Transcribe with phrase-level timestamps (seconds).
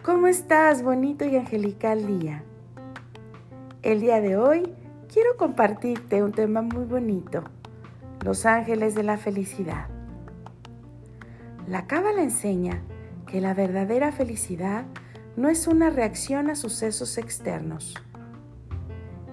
[0.00, 2.42] ¿Cómo estás, bonito y angelical día?
[3.82, 4.74] El día de hoy
[5.12, 7.44] quiero compartirte un tema muy bonito,
[8.24, 9.86] los ángeles de la felicidad.
[11.68, 12.82] La cábala enseña
[13.28, 14.86] que la verdadera felicidad
[15.36, 17.94] no es una reacción a sucesos externos.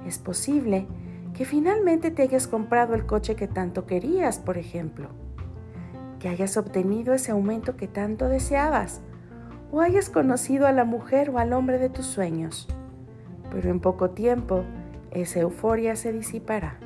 [0.05, 0.85] Es posible
[1.33, 5.09] que finalmente te hayas comprado el coche que tanto querías, por ejemplo,
[6.19, 9.01] que hayas obtenido ese aumento que tanto deseabas,
[9.71, 12.67] o hayas conocido a la mujer o al hombre de tus sueños,
[13.51, 14.63] pero en poco tiempo
[15.11, 16.77] esa euforia se disipará.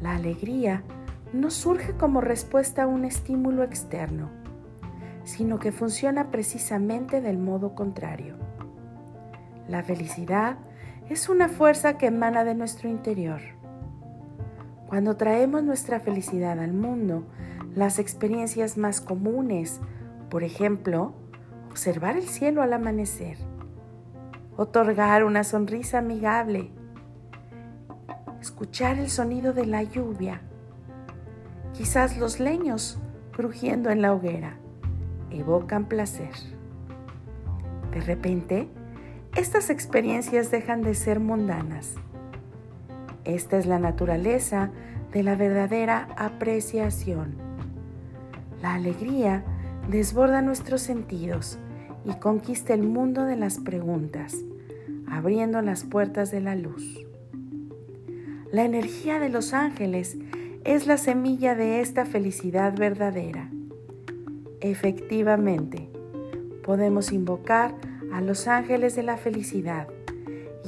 [0.00, 0.82] La alegría
[1.32, 4.28] no surge como respuesta a un estímulo externo,
[5.24, 8.36] sino que funciona precisamente del modo contrario.
[9.68, 10.58] La felicidad
[11.08, 13.40] es una fuerza que emana de nuestro interior.
[14.88, 17.24] Cuando traemos nuestra felicidad al mundo,
[17.74, 19.80] las experiencias más comunes,
[20.34, 21.14] por ejemplo,
[21.70, 23.36] observar el cielo al amanecer,
[24.56, 26.72] otorgar una sonrisa amigable,
[28.40, 30.40] escuchar el sonido de la lluvia,
[31.72, 32.98] quizás los leños
[33.30, 34.56] crujiendo en la hoguera,
[35.30, 36.34] evocan placer.
[37.92, 38.68] De repente,
[39.36, 41.94] estas experiencias dejan de ser mundanas.
[43.24, 44.72] Esta es la naturaleza
[45.12, 47.36] de la verdadera apreciación.
[48.60, 49.44] La alegría
[49.88, 51.58] desborda nuestros sentidos
[52.04, 54.36] y conquista el mundo de las preguntas,
[55.06, 57.00] abriendo las puertas de la luz.
[58.50, 60.16] La energía de los ángeles
[60.64, 63.50] es la semilla de esta felicidad verdadera.
[64.60, 65.88] Efectivamente,
[66.62, 67.74] podemos invocar
[68.12, 69.88] a los ángeles de la felicidad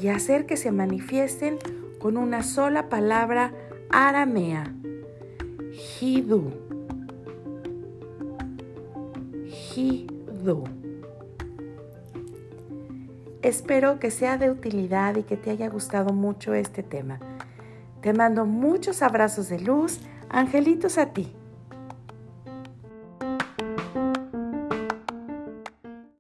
[0.01, 1.59] y hacer que se manifiesten
[1.99, 3.53] con una sola palabra
[3.91, 4.75] aramea,
[6.01, 6.76] Hidu.
[13.43, 17.21] Espero que sea de utilidad y que te haya gustado mucho este tema.
[18.01, 21.33] Te mando muchos abrazos de luz, angelitos a ti.